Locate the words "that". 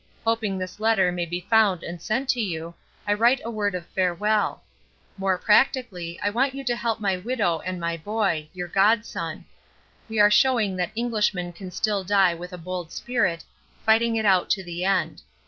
10.77-10.89